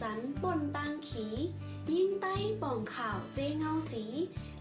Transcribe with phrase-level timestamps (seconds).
[0.00, 1.26] จันปนตังขี
[1.92, 4.04] ยิ่งใต้ป่องข่าวเจเงาสี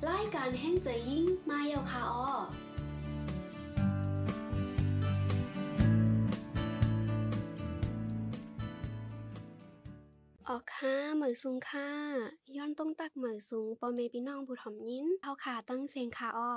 [0.08, 2.34] รายการแห้งใจยิ่งมาเยาคาอ้อ
[10.48, 11.90] ออกค่ะเหมือซุงค่ะ
[12.56, 16.54] ย้อนต้องตักเหมือซุงปอเมพี่น้องผู้ถอมยินเฮาขาตั้งเสียงค่ะอ้อ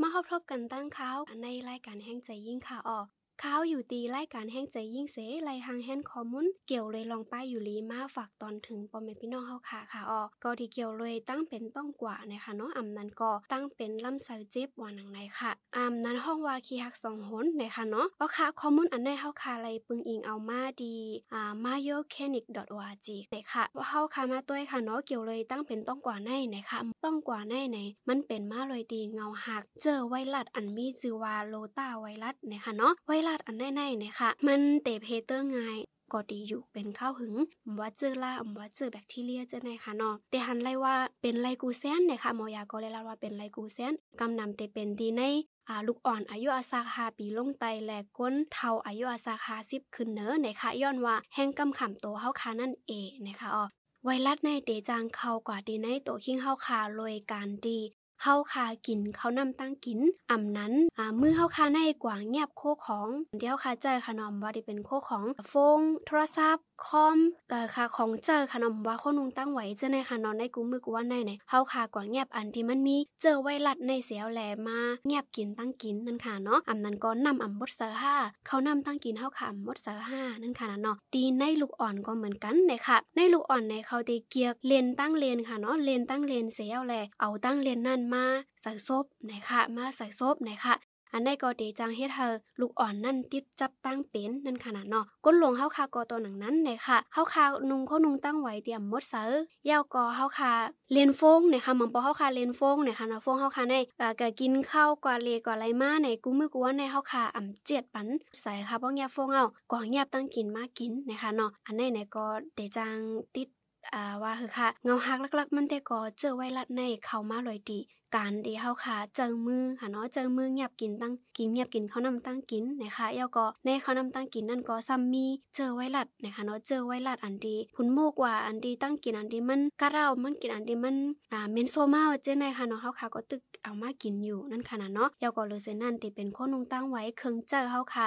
[0.00, 1.10] มาเข้าทบกันตั้งเขา
[1.42, 3.00] ในรายการแห่งใจยิ่งค่ะอ้อ
[3.44, 20.96] ข้าวอยู่ตีรายการแห้งใจยิ่งเสไลหางแฮนคอมุนเกี่ยวเลยลองป้ายอยู่ลีมาฝากตอนถึงปอมเมพี่น้องเฮาค่ะค่ะออก็ที่เกี่ยวเลยตั้งเป็นต้องกว่านะคะเนาะอำนั้นก็ตั้งเป็นลำไส้เจ็บว่านังไหนค่ะอำนั้นห้องว่าคีหักสองหนนะคะเนาะก็ค่ะคอมุนอันในเฮาค่ะไรปึงอิงเอามาดี
[21.32, 35.78] อ่า mayocanic.org นะคะว่าเฮาค่ะมาต้วยค่ะเนาะเกี่ยวเลยตั้งเป็นต้องกว่าในนะคะต้องกว่าในไหนมันเป็นมาเลยตีเงาหัก เจอไวรัสอันมีชื่อว่าโลตาไวรัสนะคะเนาะไวรัสอันในๆนะคะมันเตเพเตอร์ง่าย
[36.12, 37.34] ก็ดีอยู่เป็นข้าวหึง
[37.78, 45.22] ว่าเจอล่าว่าเจอแบคทีเรียเจอในคะเนาะแต่หันไล่ว่าเป็นไลกูเซนนะคะหมอยาก็เลยเล่าว่าเป็นไลกูเซนกำนำเตเป็นดีใน
[45.68, 53.64] อาลูกอ่อนอายุอาซาคาปีลงไตแหลกก้นเท่าอายุอาซาคาสิบขึ้นเนอนะคะย้อนว่าแห้งกำขำโตเฮาคานั่นเองนะคะอ๋อ
[54.04, 57.80] ไวรัสในเตจางเข้ากว่าดีในโตขิงเฮาคาโดยการดี
[58.22, 67.18] เฮาคากินเขานำตั้งกินอ่ำนั้นอ่ามือเฮาคาในกว่างเงียบโคของเดี๋ยวคาเจอขนมว่าดิเป็นโคของฟงโทรศัพท์ คอม
[67.50, 78.14] เอ่อค่ะของเจอขนมว่าคนนุงตั้งไว้เจอในค่ะนอนในกูมือกูว่าในไหนเฮาคากว่าเงียบอันที่มันมีเจอไวรัสในเสียวแหลมาเงียบกินตั้งกินนั่นค่ะเนาะอ่ำนั้นก็นำอ่ำบดเสือห้า
[78.46, 88.24] เขานำตั้งกินเฮาค่ะอ่ำบดเสือห้านั่นค่ะเนาะตีในลูกอ่อนก็เหมือนกันในค่ะ ในลูกอ่อนในเขาตีเกียกเลนตั้งเลนค่ะเนาะเลนตั้งเลนเสียวแหลเอาตั้งเลนนั่นมา
[88.62, 90.74] ใส่ซบนะคะมาใส่ซบนะคะ
[91.12, 99.30] อันได้ก็เดจังเฮ็ดเธอลูกอ่อนนั่นติดจับตั้งเป็นนั่นขนาดเนาะก้นหลวงเฮาคาก็ตัวหนังนั้นเนะคะเฮาคานุงเขานุงตั้งไว้เตรียมมดเสือ
[99.68, 100.52] ยาวก็เฮาคา
[100.92, 103.74] เลนฟงเนะคะมังปอเฮาคาเลนฟงเนะคะนะฟงเฮาคาใน
[104.20, 108.06] ก็กินข้าวกว่าเลกว่าไรมาในกูมือกูว่าในเฮาคาอ่ำเจ็ดปัน
[108.40, 112.96] ใส่ค่ะบ่แงฟงเอากว่าเงียบตั้งกินมากินนะคะเนาะอันไหนไหนก็เดจัง
[113.36, 113.48] ติด
[113.94, 117.78] อ่าว่าคือค่ะเงาหักลักๆมันแต่ก็เจอไวรัสในเข้ามาลอยดี
[118.16, 125.26] การดีเฮาค่ะเจอมือค่ะเนาะเจอมือเงียบกินตั้งกินเงียบกินเขานำตั้งกินนะคะเยาก็ในเขานำตั้งกินนั่นก็ซ้ำมี
[125.56, 130.96] เจอไวรัสนะคะเนาะเจอไวรัสอันดีพุนโมกว่าอันดีตั้งกินอันดีมันกะเรามันกินอันดีมัน
[131.32, 138.06] อ่าเมนโซมาเจในค่ะเนาะเฮาค่ะก็ตึกเอามากินอยู่นั่นค่ะเนาะเยาก็เลยเซนั่นติเป็นคนนุงตั้งไว้เครื่องเจอเฮาค่ะ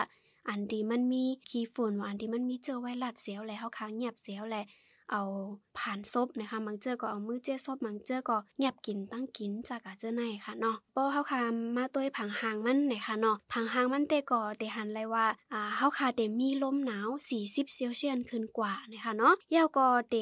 [0.50, 4.58] อันดีมันมีขี้ฝุ่นว่าอันดีมันมีเจอไวรัสเสียวแลเฮาค่ะเงียบเสียวแล
[5.12, 5.24] เอา
[5.78, 11.42] ผ่านซบนะคะมังเจอก็เอามือเจ้ซบมังเจอก็เงียบกินตั้งกินจากอาเจอในค่ะเนาะป้อเฮาคา
[11.76, 17.08] มาตัวผังหางมันไหนค่ะเนาะผังหางมันเตก็เตหันเลยว่าอ่าเฮาคาเตมีลมหนาว
[17.42, 20.16] 40เซลเซียสขึ้นกว่านะคะเนาะยาวก็เต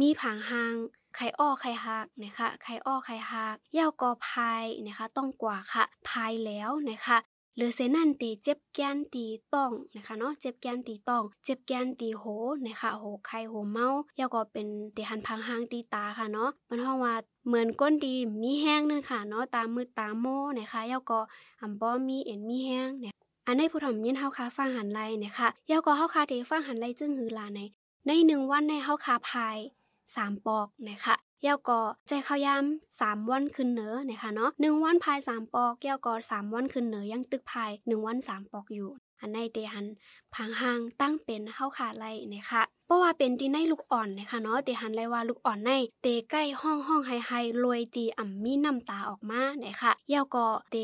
[0.00, 0.74] มีผังหาง
[1.16, 7.18] ไข่อ้อไข่หักนะคะไข่อ้อไข่หักยาวก็พายนะคะ ต้องกว่าค่ะ พายแล้วนะคะ
[7.56, 12.24] หรือเซนั่นตีเจ็บแกนตีต้องนะคะเนาะเจ็บแกนตีต้อง เจ็บแกนตีโห
[12.66, 17.14] นะคะโหไข้โหเมาแล้วก็เป็นตีหันพังหางตีตาค่ะเนาะมันห้องว่า
[17.46, 20.26] เหมือนก้นดีมีแห้งนั่นค่ะเนาะตามืดตาโม
[20.58, 21.18] นะคะแล้วก็
[21.60, 23.14] อำบ่มีเอ็นมีแห้งเนี่ย
[23.46, 27.60] อันในผู้ถ่อมยินเฮาคาฟังหันไลเนี่ยค่ะแล้วก็เฮาคาเทฟังหันไลจึงหือลาใน
[28.06, 29.56] ในหนึ่งวันในเฮาคาพาย
[30.14, 32.64] สามปอกนะคะ เย้าก็ใจข้าวยาม
[33.00, 39.86] สามวันขึ้นเหนือนะคะเนาะหนึ่งวันพายสามปอกเย้าก็สามวันขึ้นเหนือยังตึกพายหนึ่งวันสามปอกอยู่ อันในเตหัน
[40.34, 45.70] พังหางตั้งเป็นเฮาขาดไรนะคะเพราะว่าเป็นที่ในลูกอ่อนนะคะเนาะเตหันไรว่าลูกอ่อนใน
[46.02, 47.30] เตใกล้ห้องห้องไฮไฮ
[47.62, 50.76] รวยตีอ่ำมีน้ำตาออกมานะคะเย้าก็เต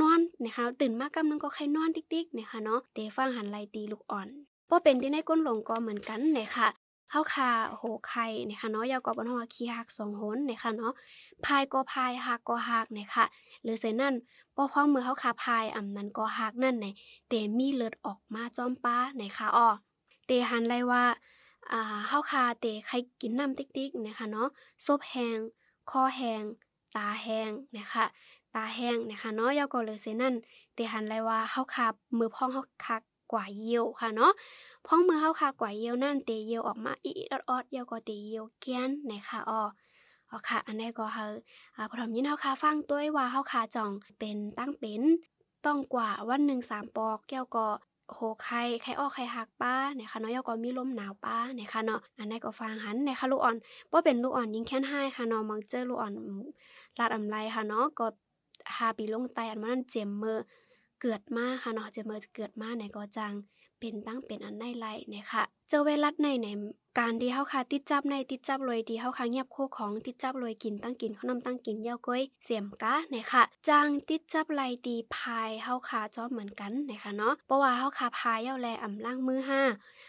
[0.00, 4.28] นอนนะคะตื่นมากกำนึงก็ใครนอนติ๊กๆนะคะเนาะเตฟังหันไลตีลูกอ่อน
[4.66, 6.68] เพราะเป็นที่ในก้นหลงก็เหมือนกันนะคะ
[7.14, 10.92] เฮาคาโหไข่นะคะเนาะยาวก็บ่ต้องว่าขี้หักสองหนนะคะเนาะ
[11.44, 13.24] พายก็พายหักก็หักนะคะ
[13.62, 14.14] หรือเสนั่น
[14.54, 16.86] พอความมือเฮาคาพายอำนั้นก็หักนั่นไหน
[17.28, 19.68] เตมีเลือดออกมาจอมป้านะคะอ้อ
[20.26, 21.04] เตหันไลว่า
[21.72, 24.48] อ่าเฮาคาเตไข่กินน้ำติ๊กๆนะคะเนาะ
[24.84, 25.38] ซบแห้ง
[25.90, 26.42] คอแห้ง
[26.96, 28.04] ตาแห้งนะคะ
[28.54, 30.34] ตาแห้งนะคะเนาะยาวก็เลยเสนั่น
[30.74, 31.86] เตหันไลว่าเฮาคา
[32.18, 33.02] มือพ้องเฮาคัก
[33.32, 34.32] กว่าเยี่ยวค่ะเนาะ
[34.86, 39.62] พ้องมือเข้าคากว่าเยียวนั่นเตเยียวออกมาอีออดเยียวก็เตเยียวแกนในะคะออ
[40.30, 41.24] อ๋อค่ะ อันนี้ก็เฮา
[41.76, 45.02] อ่าพร้อมยินเฮาคาฟังตัวว่าเฮาคาจ่องเป็นตั้งเป็น
[45.66, 47.66] ต้องกว่าวันหนึ่งสามปอกเกี่ยวก็
[48.12, 53.56] โหไข่ไข่ออกไข่หักป้าเนี่ยค่ะเนาะยอก็มีลมหนาวป้าเนี่ยค่ะเนาะอันนี้ก็ฟังหันเนี่ยค่ะลูกอ่อน
[53.92, 56.14] ว่าเป็นลูกอ่อนยิงแค่นให้ค่ะเนาะมังเจอลูกอ่อน
[56.98, 58.06] ลาดอำไรค่ะเนาะก็
[58.76, 60.38] หาปีลงไตอันมันเจ็มมือ
[61.00, 63.32] เกิดมาค่ะเนาะเจ็มมือเกิดมาเนี่ยก็จัง
[63.84, 66.48] เป็นตั้งเป็นอันได้ไรเนี่ยค่ะเจอไวรัสในใน
[66.98, 79.62] การที่เฮาค่ะติดจับในติดจับลอยที่เฮาค่ะเงียบโคของติดจับลอยกินตั้งกินขนมตั้งกินเย้าก้อยเสียมกะนะคะจางติดจับไหลตีพายเฮาค่ะจอมเหมือนกันนะคะเนาะเพราะว่าเฮาค่ะพายเย้าแลอ่ำล่างมือห้า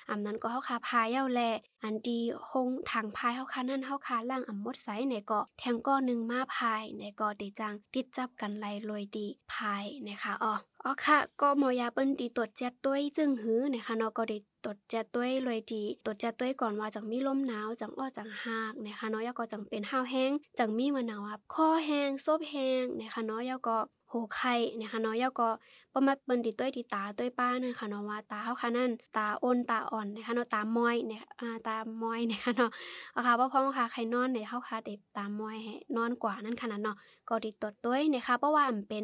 [0.09, 1.41] อ่ำนั้นก็เฮาค่ะพายเย้าแล
[1.83, 2.19] อันดี
[2.51, 10.53] หงทางพายเฮาค่ะนั่นเฮาค่ะล่างอ่ำมดไสในก็แทงก้อนึงมาพายในก็ติจังติดจับกันไหลลยตีพายนะคะอ๋อ
[10.83, 23.77] อ๋อค่ะก็มอยาเปิ้นตีตรวจแจ็ดต้วยจึงหื้อนะคะเนาะก็ได้ ตรวจแจต้วลอยดีตรวจแจต้วยก่อนว่าจังมีลมหนาวจังอ้อจังหากนะคะเนาะยาก็จังเป็นห้าวแห้งจังมีมะนาวอับคอแห้งซบแห้งนะคะเนาะยาก็
[24.09, 25.49] โหไข่นะคะเนาะยาก็
[25.93, 32.69] ประมาเปิ้นติต้วยติตาต้วยป้านะคะเนาะว่าตาเฮาค่ะนั่นตาอ้นตาอ่อนนะคะเนาะตามอยเนี่ยอ่าตามอยนะคะเนาะ
[33.11, 36.97] เอาค่ะบ่พอค่ะใครนอนเนี่ยเฮาค่ะเด็บตามอยให้นอนกว่านั่นขนาดเนาะ
[37.29, 39.03] ก็ติตรวจต้วยนะคะเพราะว่ามันเป็น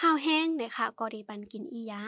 [0.00, 2.00] ห้าวแห้งนะคะก็ดีปันกินอียา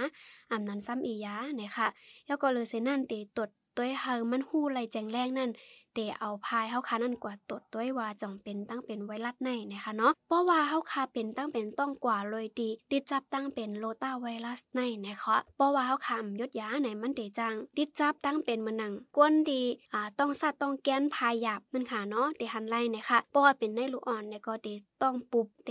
[0.51, 1.89] อำนั้นซ้ำอียานะคะ
[2.27, 5.51] แล้วก็เลยเซนั่นติตรวจ ต้วยเฮามันฮู้ไหลแจงแรงนั่น
[5.95, 24.69] เตเอาพายเฮาคานั่นกว่าตดด้วยว่าจ่องเป็นตั้งเป็นไวรัสในนะคะเนาะเพราะว่าเฮาคาเป็นตั้งเป็นต้องกว่าเลยดีติดจับตั้งเป็นโลต้าไวรัสในนะคะเพราะว่าเฮาคามยดยาไหนมันเตจังติดจับตั้งเป็นมันนังกวนดีอ่าต้องสัตว์ต้องแกนพายหยาบนั่นค่ะเนาะเตหันไล่นะคะเพราะว่าเป็นในลูกอ่อนเนี่ยก็เต
[25.03, 25.71] ต้องปุบเต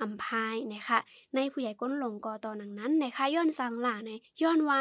[0.00, 0.98] อำพายนะคะ
[1.34, 4.10] ในผู้ใหญ่ก้นหลงกอตอหนังนั้นนะคะย้อนสังหล่าใน
[4.42, 4.80] ย้อนว่า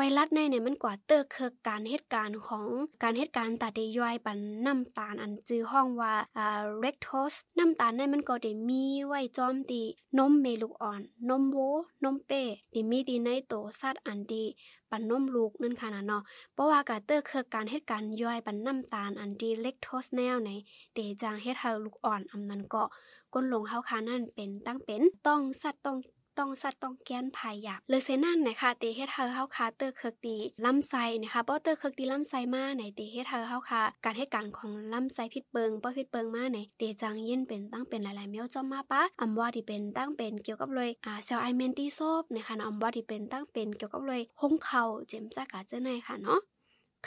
[0.00, 2.66] ไวรัสในเนี่ยมันกว่าเตอร์เคือการเหตุการณ์ของ
[3.02, 9.82] การเหตุการณ์ตัดได้ย่อยปันน้ำตาลอันจื้อห้องว่าอ่าเรกโทสน้ำตาลในมันก็ได้มีไว้จอมตี
[10.18, 11.58] นมเมลูกอ่อน นมโว
[12.04, 12.42] นมเป้
[12.72, 14.44] ที่มีดีในโตสัตว์อันดี
[14.90, 16.22] ปันนมลูกนั่นค่ะนะเนาะ
[16.54, 20.50] เพราะว่ากาเตอร์เคือการเหตุการณ์ย่อยปันน้ำตาลอันดีเล็กโทสแนวใน
[20.94, 22.82] เตจางเฮ็ดให้ลูกอ่อนอำนั้นก็
[23.32, 25.98] ก้นลงเฮาคานั่นเป็นตั้งเป็นต้องสัตว์ต้อง
[26.38, 46.40] ต้องสัตว์ต้องแก้นภายหยาบเลยเซนั่นนะคะตีเฮ็ดเฮาเฮาคาเตอร์เคิร์กตีลำไส้นะคะเพราะเตอร์เคิร์กตีลำไส้มาในตีเฮ็ดเฮาเฮาคาการให้การของลำไส้พิษเบิงป้อพิษเบิงมาในเตจังเย็นเป็นตั้งเป็นหลายๆเมียวจอมมาปะอำว่าที่เป็นตั้งเป็นเกี่ยวกับเลยอ่าเซลไอเมนตีโซบนะคะอำว่าที่เป็นตั้งเป็นเกี่ยวกับเลยหงเข่าเจ็มจากาเจอในค่ะเนาะ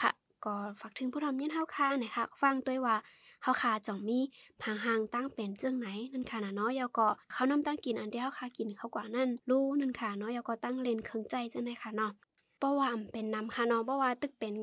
[0.01, 2.95] ค่ะ ก็ฝากถึงผู้ทำยินเฮาคานะคะฟังตัวว่า
[3.43, 4.19] เฮาคาจ่องมี
[4.61, 12.11] ผังหางตั้งเป็นเจื้องไหนนั่นค่ะนะเนาะยาก็เขานำตั้งกินอันที่เฮาคากินเขากว่านั่นรู้นั่นค่ะเนาะยาก็ตั้งเลนเคืองใจจังได๋ค่ะเนาะ
[12.61, 14.55] เพราะว่าเป็นนำค่ะเนาะเพราะว่าตึกเป็น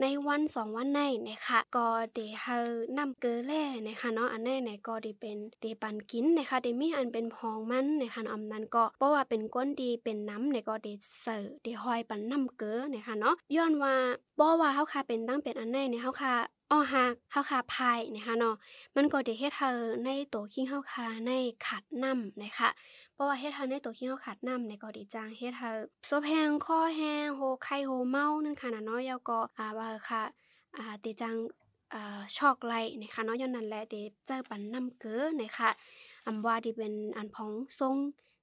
[0.00, 2.58] ในวันสองวันในนะคะก็เดเฮา
[2.98, 10.88] นำเกลือแร่นะคะเนาะอันแน่เนี่ยก็ดีเป็นเดปันกินนะคะเดมีอันเป็นพองมันนะคะอำนั้นก็เพราะว่าเป็นก้นดีเป็นน้ำเนก็เด
[11.20, 13.94] เสิร์เดหอยปันน้ำเกลือนะคะเนาะย้อนว่า
[14.38, 16.34] บ่ว่าเฮาค่ะเป็นตั้งเป็นอันแน่เนี่ยเฮาค่ะ
[16.72, 18.54] อ้อฮักเฮาคาพายนะคะเนาะ
[18.96, 19.70] มันก็ได้เฮ็ดเฮา
[20.04, 21.30] ในตัวคิงเฮาคาใน
[21.66, 22.68] ขัดน้ำนะคะ
[23.22, 25.70] ราะว่าเฮ็ดเฮาในตัวคิงเฮาขัดน้ำในก็ดีจังเฮ็ดเฮา
[26.08, 30.22] ซบแห้งคอแห้งโหไข้โหเมานั่นค่ะนะเนาะยาก็อ่าว่าค่ะ
[30.76, 31.36] อ่าติจัง
[31.94, 35.70] อ่าชอกไหลนะคะเนาะย้อนนั้นแหละติเจอปันน้ำเก้อนะคะ
[36.26, 37.96] อำว่าที่เป็นอันพองทรง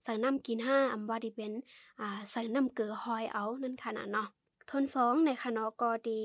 [0.03, 1.51] ใส่น้ำกินห้าอำว่าที่เป็น
[1.99, 4.27] อ่าใส่น้ำเกลือหอยเอานั่นค่ะนะเนาะ
[4.69, 6.19] ทนสองในค่ะเนาะก็ดี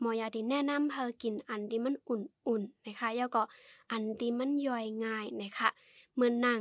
[0.00, 3.42] หมอยาที่แนะนำเฮากินอันที่มันอุ่นๆนะคะแล้วก็
[3.90, 5.68] อันที่มันย่อยง่ายนะคะ
[6.14, 6.60] เหมือนนั่ง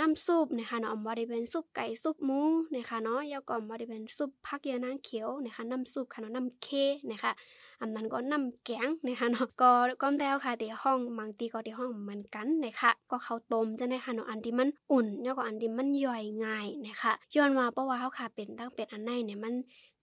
[0.00, 2.40] น้ำซุปนะคะเนาะบ่ได้เป็นซุปไก่ซุปหมู
[2.74, 6.68] นะคะเนาะแล้วก็บ่ได้เป็นซุปผักยานางเขียวนะคะน้ำซุปค่ะเนาะน้ำเค
[7.10, 7.32] นะคะ
[7.80, 9.70] อันนั้นก็น้ำแกงนะคะเนาะก็
[10.02, 19.54] ก้อมแต้วค่ะที่ห้องบางทีก็ที่ห้องเหมือนกันนะคะก็ข้าวต้มจังได๋ค่ะเนาะอันที่มันอุ่นแล้วก็อันที่มันย่อยง่ายนะคะย้อนว่าเพราะว่าเฮาค่ะเป็นตั้งเป็ดอันในเนี่ยมัน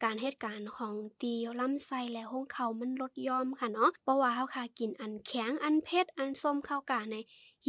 [0.03, 7.15] การเหตุการณ์ของตีลำไส้และห้องเขามันลดย่อมค่ะเนาะเพราะว่าเฮาค่ะกินอันแข็งอันเผ็ดอันส้มเข้ากาใน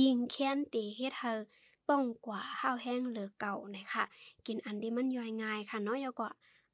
[0.00, 1.32] ยิงแค้นตีเฮ็ดเฮา
[1.90, 4.04] ต้องกว่าข้าวแห้งเหลือเก่านะคะ
[4.46, 6.26] กินอันที่มันย่อยง่ายค่ะเนาะแล้วก็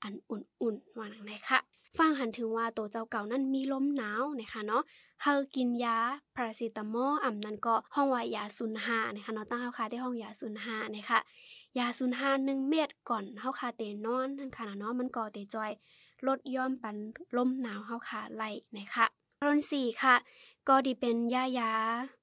[0.03, 1.61] อันอุ่นๆว่านังไดค่ะ
[1.99, 4.83] ฟังหันถึงว่าตัวเจ้าเก่านั้นมีลมหนาวนะคะเนาะ
[5.23, 5.99] เฮากินยา
[6.35, 11.19] พาราซิตามอลอ่ำนั้นก็ห้องว่ายาซุนหานะคะเนาะตั้งเฮาคาที่ห้องยาซุนหานะคะ
[11.79, 15.71] ยาซุนหา1เม็ดก่อนเฮาคาเตนอนนั่นค่ะเนาะมันก็เตจอย
[16.27, 16.97] ลดย่อมปัน
[17.37, 18.45] ลมหนาวเฮาคาไหล
[18.79, 19.07] นะคะ
[19.43, 20.17] ตอน4ค่ะ
[20.69, 21.73] ก็ดีเป็นยายา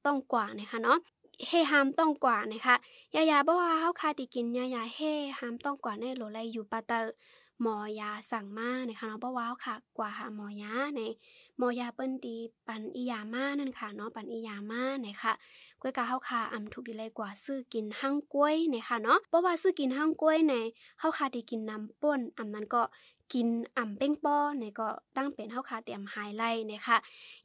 [0.05, 0.97] ต้องกว่านะคะเนาะ
[1.45, 2.75] เฮฮามต้องกว่านะคะ
[3.15, 4.99] ยายาบ่ว่าเฮาคาติกินยายาเฮ
[5.39, 7.13] ฮามต้องกว่าในโหลไลอยู่ปาเตอร์
[7.61, 11.01] หมอยาสั่งมานะคะเนาะบ่ว้าวค่ะ กว่าหาหมอยาใน
[11.57, 15.33] หมอยาเปิ้นดีปันอียามานั่นค่ะเนาะปันอียามานะคะ
[15.81, 20.53] กล้วยกาเฮาค่ะอำถูกดีเลยกว่าซื้อกินหั่งกล้วยนะคะเนาะบ่ว่าซื้อกินหั่งกล้วยใน
[20.99, 22.81] เฮาค่ะได้กินน้ำป่นอำนั้นก็
[23.33, 26.97] กินอ่ำเป้งป้อเนี่ยก็ตั้งเป็นเฮาคาเตรียมไฮไลท์นะคะ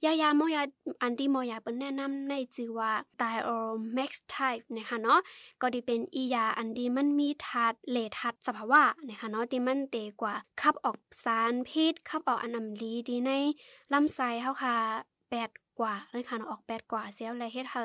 [0.05, 0.63] ยายาโมยา
[1.03, 5.21] อันที่โมยาเปิ้นแนะนำในชื่อว่า Thiomax type นะคะเนาะ
[5.61, 13.31] ก็ดีเป็นอียาอันที่มันมีธาตุเลทัดสภาวะนะคะเนาะที่มันเตกว่าขับออกสารพิษขับออกอันนำลีดีใน
[13.93, 14.77] ลำใส่เฮาค่ะ
[15.31, 17.83] 8กว่านะคะออก8กว่าเสียวและเฮ็ดให้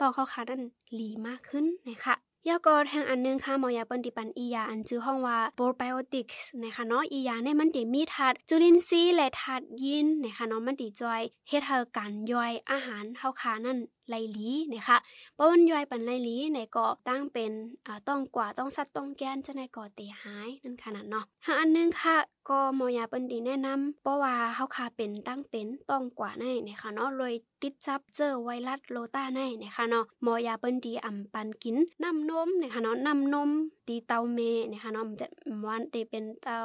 [0.00, 0.62] ต้องเฮาค่ะนั้น
[0.94, 2.14] หลีมากขึ้นนะคะ
[2.48, 14.98] ยากอแห่งอันนึงค่ะหมอยาปันติปันอียาอันชื่อห้องว่าโปรไบโอติกส์นะคะเนาะอียาเนี่ยมันติมีธาตุจุลินทรีย์และธาตุยินนะคะเนาะมันติจอยเฮ็ดให้การย่อยอาหารเฮาค่ะนั่น ไลลีนะคะ
[15.34, 17.52] เพราะมันย่อยปันไลลีในก็ตั้งเป็น
[17.86, 22.16] อ่าต้องกว่าต้องสัตต้องแกนจะในก่อเตีหายนั่นขนาดเนาะหาอันนึงค่ะ
[22.48, 33.50] ก็มอยาปันดีแนะนำเพราะว่าเฮาค่ะเป็นตั้งเป็นต้องกว่าในนะคะเนาะเลยติดจับเจอไวรัสโลตาในนะคะเนาะมอยาเปิ้นดีอ่ำปันกินน้ำนมนะคะเนาะน้ำนม
[33.86, 34.38] ตีเตาเม
[34.70, 35.26] นะคะเนาะมันจะ
[35.66, 36.58] วันได้เป็นเตา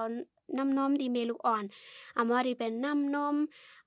[0.57, 1.63] น้ำนมดีเมลูกอ่อน
[2.17, 3.35] อำว่าดีเป็นน้ำนม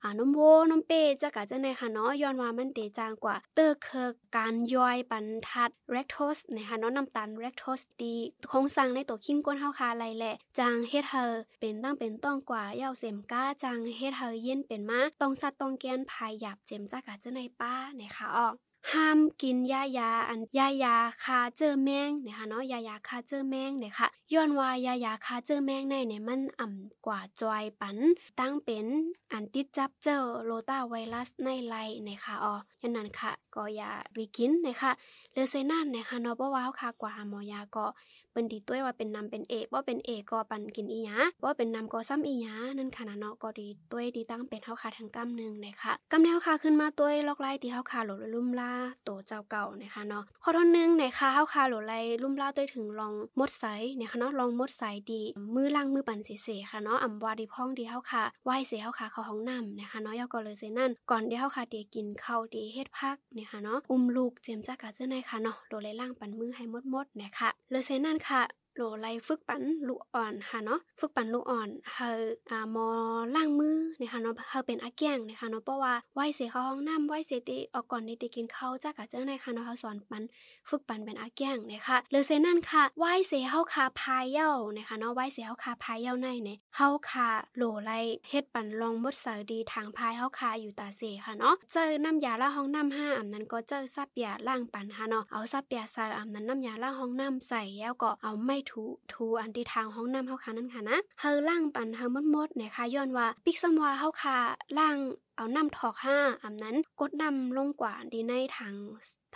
[0.03, 0.41] อ่านมโว
[0.71, 0.93] นมเป
[1.23, 8.17] จะกะจังได๋ค่ะเนาะย้อนว่ามันเตจางกว่า เตอร์เคือการย่อยปันทัดเรคโทสนะคะเนาะน้ำตาลเรคโทสดี
[8.49, 18.55] โครงสร้างในตัวขิงก้นเฮาคาไรแหละ จางเฮ็ดเฮอเป็นตั้งเป็นต้องกว่าเย้าเสมก้าจางเฮ็ดเฮอเย็นเป็นมาต้องสัตว์ต้องแกนภายหยาบเจมจะกะจังได๋ป้านะคะออก
[18.91, 27.97] ห้ามกินยายาอันยายาคาเจอแมงนะคะเนาะยายาคาเจอแมงเนี่ยค่ะย้อนว่ายายาคาเจอแมงในเนี่ยมันอ่ำกว่าจอยปัน
[28.41, 28.87] ตั้งเป็น
[29.33, 31.75] อันติดจับเจอโรตาไวรัสในไล
[32.09, 34.93] นะคะอ๋อยันนั้นค่ะก็อย่าไปกินนะคะ
[35.33, 37.87] เลอเซนั่นนะคะเนาะเพราะว่าค่ะกว่าหมอยาก็
[38.33, 48.72] เป็นดีต้วยว่าเป็นนำเป็นเอกว่าเป็นเอกก็ปันกินอีหยาว่าเป็นนำก็ซ้ำอีหยานั่นค่ะนะเนาะก็ดีต้วยดีตั้งเป็นเฮาคาทั้งกำนึงนะคะกำแนวค่ะขึ้นมาต้วยลอกไล่ที่เฮาคาหลลุ่มลา
[49.05, 53.65] โตเจ้าเก่านะคะเนาะข้อที่หนะคะเฮาคาหลไล่ลุ่มล่าต้วยถึงลองมดใส
[54.01, 55.23] นะคะเนาะลองมดใสดี
[55.55, 66.65] มือล่างมือปั่นเสๆค่ะเนาะอ่ำว่าดีพ้องดีเฮาคาไหว้เสเฮาคาเข้าห้องน้ำนะคะเนาะยอก็เลยเซนั่นก่อนที่เฮาคาเดียกินข้าวดีเฮ็ดพักนะคะเนาะอุ้มลูกเจมจักกะเจ้าในค่ะเนาะโดไล่ล่างปั่นมือให้
[66.95, 68.43] มดๆนะคะเลยเซนั่นค่ะ
[68.77, 72.09] โลไลฝึกปันลูกอ่อนค่ะเนาะฝึกปันลูกอ่อนเฮา
[72.51, 72.89] อ่ามอ
[73.35, 80.23] ล้างมือนะคะเนาะเฮาเป็นอาแกงนะคะเนาะเพราะว่าไหวเสียเข้าห้องน้ำไหวเสียติออกก่อนที่จะกินข้าวจ้ากะเจ้าในค่ะเนาะเฮาสอนปัน
[80.69, 87.91] ฝึกปันเป็นอาแกงนะคะหรือเซนั่นค่ะไหวเสียเฮาคาพายเย้านะคะเนาะไหวเสียเฮาคาพายเย้าในเนี่ยเฮาคาโลไล
[88.29, 104.37] เฮ็ดปันลองมดเสอดีทางพายเฮาคาอยู่ตาเสค่ะเนาะเจอน้ำยาล้างห้องน้ำห้าอำนั้นก็เจอซับยาล้างปันค่ะเนาะเอาซับยาใส่อำนั้นน้ำยาล้างห้องน้ำใส่แล้วก็เอาไม่ถูถูอันที่ทางห้องน้ำเฮาคานั้นค่ะนะเฮาล่างปันเฮามดมดเนี่ยค่ะย้อนว่าปิกซัมว่าเฮาคา
[104.79, 104.97] ล่าง
[105.37, 108.75] เอาน้ำถอกห้าอำนั้นกดน้ำลงกว่าดีในทาง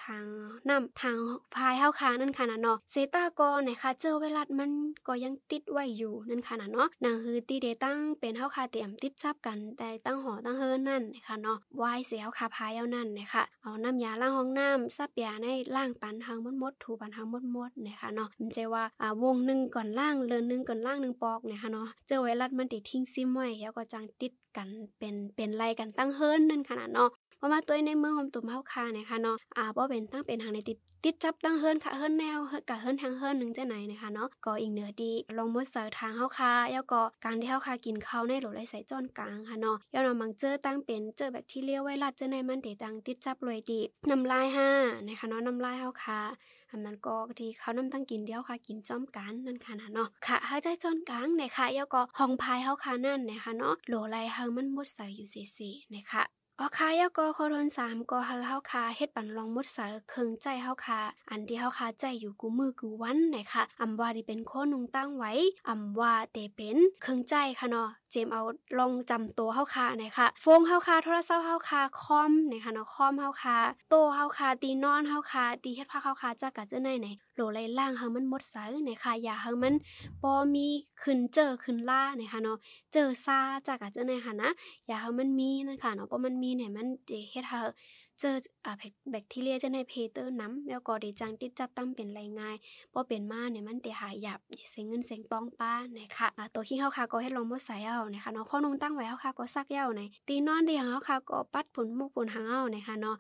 [0.05, 0.25] ทาง
[0.69, 1.17] น้ำทาง
[1.55, 4.71] พายเฮาค้างนั่นค่ะนะเนาะเซตาก็นะคะเจอเวลามัน
[5.07, 32.39] ก็ยังติดไว้อยู่นั่นค่ะนะเนาะนั่นคือตีเดตั้งเป็นเฮาคาเตรียมติดจับกันแต่ตั้งหอตั้งเฮินนั่นนะคะเนาะวายเสียเฮาคาพายเอานั่นนะคะเอาน้ำยาล้างห้องน้ำซับยาในล่างปันทางมดมดถูปันทางมดมดนะคะเนาะมันจะว่าอ่าวงนึงก่อนล่างเลือนนึงก่อนล่างนึงปอกนะคะเนาะเจอไวรัสมันติดทิ้งซิมไว้แล้วก็จังติดกันเป็นเป็นไรกันตั้งเฮินนั่นขนาดเนาะ เพราะว่าตัวในเมืองของตุ่มเฮาคาเนี่ยค่ะเนาะอ่าบ่เป็นตั้งเป็นทางในติดติดจับตั้งเฮิรนค่ะเฮิรนแนว
[32.69, 44.71] กะเฮิรนทางเฮิรนหนึ่งจะไหนนะคะเนาะก็อีกเหนือดีลองมดเสอทางเฮาคาแล้วก็การที่เฮาคากินข้าวในโหลไหลใส่จ้อนกลางค่ะเนาะย้อนมังเจอตั้งเป็นเจอแบคทีเรียไวรัสเจอในมันเดตังติดจับรวยดีน้ำลายห้า
[45.07, 46.21] นะคะเนาะน้ำลายเฮาคา
[46.71, 56.25] อันนั้นก็ที่เขานำตั้งกินเดียวค่ะกินจ้อมกันนั่นค่ะนะเนาะค่ะหายใจจ้อนกลางนะคะแล้วก็ห้องพายเฮาคานั่นนะคะเนาะโหลไหลเฮามันมดใส่อยู่ซี่ๆนะคะ
[56.61, 65.33] ออคายาก็คอรนสามกอเฮาเฮาคาเฮ็ดปันลองมดเสอเคิงใจเฮาคาอันที่เฮาคาใจอยู่กูมือกูวันไหนค่ะอำว่าดีเป็นโคนุงตั้งไว้
[65.69, 68.43] อำว่าเตเป็นเคิงใจค่ะเนาะเจมเอา
[68.79, 73.57] ลองจำตัวเฮาคาไหนค่ะโฟงเฮาคาโทรศัพท์เฮาคาคอมไหนค่ะเนาะคอมเฮาคา
[73.91, 79.75] โตเฮาคาตีนอนเฮาคาตีเฮ็ดผ้าเฮาคาจักกะเจ้าไหนไหนโหลไลล่างเฮามันหมดเสอไหนค่ะอย่าเฮามัน
[80.23, 80.67] บ่มี
[81.03, 82.57] ขึ้นเจอขึ้นล่าไหนค่ะเนาะ
[82.93, 84.51] เจอซาจักกะเจ้าไหนค่ะนะ
[84.87, 87.61] อย่าเฮามันมีนั่นค่ะเนาะเพราะมันมีเนี่ยมันเจเฮ็ดให้
[88.21, 88.73] เจออ่า
[89.11, 92.57] แบคทีเรียจะในเพเตอร์น้ำแล้วก็ได้จังติดจับตั้งเป็นไรง่าย
[92.95, 103.17] บ่เป็นมาเนี่ยมันได้หายหยับเสียเงินเสียงต้องป้านะคะอ่าตัวขี้เฮาค่ะก็เฮ็ดลองบ่ใส่เอานะคะเนาะข้อนุ่งตั้งไว้เฮาค่ะก็ซักเย้าในตีนอนดียงเฮาค่ะก็ปัดผลมุกผลหางเอานะคะเนาะ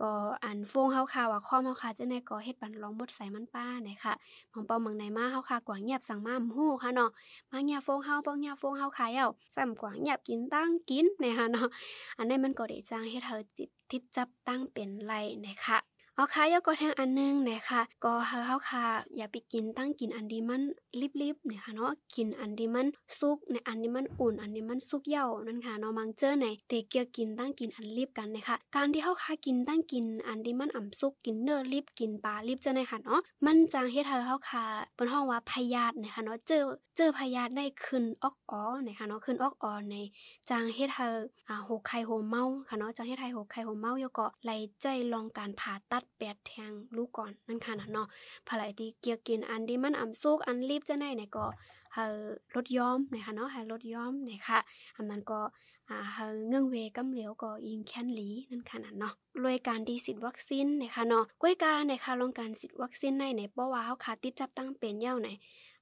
[0.00, 0.10] ก็
[0.44, 4.12] อันฟงเฮาค่ะว่าข้อเฮาค่ะจะในก็เฮ็ดปันลองบ่ใส่มันป้านะคะ
[4.52, 7.10] มองเป้าเมืองไหนมาเฮาค่ะกว่าเงียบสั่งมาฮู้ค่ะเนาะ
[7.50, 11.68] มาเงียบฟงเฮาบ่เงียบฟงเฮาค่ะเอาซ้ำกว่าเงียบกินตั้งกินนะคะเนาะ
[12.18, 15.14] อันนี้มันก็ได้จังเฮ็ดเฮาจิตทิดจับ ตั้งเป็นไร
[15.46, 15.89] นะคะ
[16.20, 18.84] เอาค่ะยกก็แทงอันนึงนะคะก็เฮาเฮาค่ะ
[19.16, 20.62] อย่าไปกินตั้งกินอันดีมัน
[21.22, 22.86] ลิบๆเนี่ยค่ะเนาะกินอันดีมัน
[23.18, 36.62] สุกในอันดีมันอุ่น อันดีมันสุกเย่านั่นค่ะเนาะมังเจอในเตเกียกินตั้งกินอันลิบกันนะคะการที่เฮาค่ะกินตั้งกินอันดีมันอ่ำสุกกินเนื้อลิบกินปลาลิบเจอในค่ะเนาะมันจังเฮ็ดให้เฮาค่ะเปิ้นฮ้องว่าพยาธินะคะเนาะเจอ
[36.96, 39.96] เจอพยาธิได้ขึ้นออกอ๋อนะคะเนาะขึ้นออกอ๋อใน
[40.50, 41.08] จังเฮ็ดให้
[41.48, 44.50] อ่าหกไข้โหเมาค่ะเนาะจังเฮ็ดให้หกไข้โหเมาอยู่ก็ไหล
[44.80, 48.08] ใจลองการผ่าตัดแปดแทงลูกก่อนนั่นค่ะนะเนาะ
[48.48, 51.46] ภายที่เกี่ยวกินอันที่มันอ่ำสุกอันรีบจะไหนเนี่ยก็
[51.94, 52.04] เฮา
[52.54, 54.58] ลดย้อมนะคะเนาะให้ลดย้อมนะคะ
[54.96, 55.40] อันนั้นก็
[55.88, 59.14] อ่าเฮาเงื่องเวกำเหลียวก็ยิงแค้นหลีนั่นค่ะนะเนาะ
[59.44, 65.28] รวยการดีสิทธิ์วัคซีนนะคะเนาะกล้วยกาในค่ะลงการสิทธิ์วัคซีนในในเพราะว่าเฮาขาดติดจับตั้งเป็นเย้าใน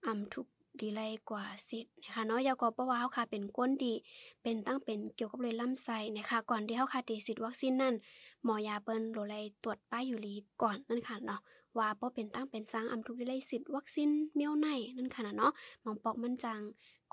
[0.06, 0.46] อ่ำทุก
[0.80, 3.94] ดีไลกว่าสิทธิ์นะคะเนาะยาก็เพราะว่าเฮาค่ะเป็นก้นดี
[4.42, 7.94] เป็นตั้งเป็นเกี่ยวกับเลยลำไส้นะคะก่อนที่เฮาค่ะดีสิทธิ์วัคซีนนั้น
[8.44, 11.40] หมอยาเปิ้นโลไลตรวจป้ายอยู่ลีก่อนนั่นค่ะเนาะ
[11.78, 14.66] ว่าบ่เป็นตั้งเป็นสร้างอำทุกไดีไลสิทธิ์วัคซีนเมียวใน
[14.96, 15.52] นั่นค่ะเนาะ
[15.84, 16.60] มองปอกมันจัง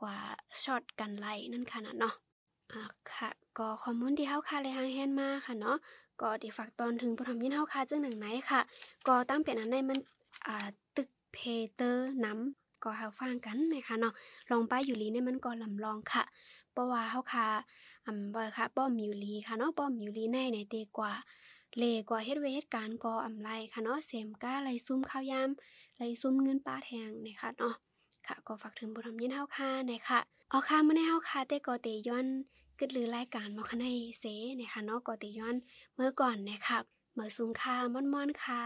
[0.01, 0.17] กว่า
[0.63, 2.13] ช็อตกันไลนั่นค่ะเนาะ
[2.71, 5.77] อ่าค่ะก็ข้อมูลที่เฮาค่ะเลยหางแฮนมาค่ะเนาะ
[6.21, 8.61] ก็ได้ฝากตอนถึงผู้ทำยินเฮาค่ะจังหนังไหนค่ะ
[9.07, 9.99] ก็ตั้งเป็นอันใดมัน
[10.47, 11.37] อ่าตึกเพ
[11.73, 14.13] เตอร์น้ำก็เฮาฟังกันนะคะเนาะ
[14.51, 16.23] ลองป้ายอยู่ลีเนี่ยมันก็ลำลองค่ะ
[16.75, 17.47] เพราะว่าเฮาค่ะ
[18.07, 21.13] อำบ่ค่ะป้อมอยู่ลีค่ะเนาะป้อมอยู่ลีในในเตกว่า
[21.77, 25.49] เลกว่าเฮ็ดเวเหตุการณ์ก็อำไรค่ะเนาะเสมก้าไลซุ่มข้าวยาม
[25.97, 27.75] ไลซุ่มเงินป้าแทงนะคะเนาะ
[28.27, 32.25] ค่ะก็ฝากถึงผู้ทำยินเฮาค่ะนะคะเอาค่ะมื้อนี้เฮาค่ะแต่ก็เตย้อน
[32.79, 34.25] กึดลือรายการมาคันให้เส
[34.59, 35.55] นะคะเนาะก็เตย้อน
[35.95, 36.77] เมื่อก่อนนะคะ
[37.13, 38.63] เมื่อซุงค่ะม่อนๆค่ะ